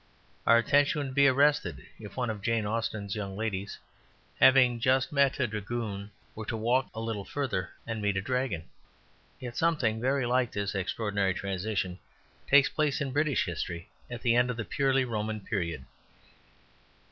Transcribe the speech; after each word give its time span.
Our 0.47 0.57
attention 0.57 1.05
would 1.05 1.13
be 1.13 1.27
arrested 1.27 1.85
if 1.99 2.17
one 2.17 2.31
of 2.31 2.41
Jane 2.41 2.65
Austen's 2.65 3.15
young 3.15 3.37
ladies 3.37 3.77
who 4.39 4.45
had 4.45 4.79
just 4.79 5.11
met 5.11 5.39
a 5.39 5.45
dragoon 5.45 6.09
were 6.33 6.47
to 6.47 6.57
walk 6.57 6.89
a 6.95 6.99
little 6.99 7.23
further 7.23 7.69
and 7.85 8.01
meet 8.01 8.17
a 8.17 8.21
dragon. 8.21 8.63
Yet 9.39 9.55
something 9.57 10.01
very 10.01 10.25
like 10.25 10.53
this 10.53 10.73
extraordinary 10.73 11.35
transition 11.35 11.99
takes 12.47 12.67
place 12.67 12.99
in 12.99 13.11
British 13.11 13.45
history 13.45 13.89
at 14.09 14.23
the 14.23 14.33
end 14.35 14.49
of 14.49 14.57
the 14.57 14.65
purely 14.65 15.05
Roman 15.05 15.39
period. 15.39 15.85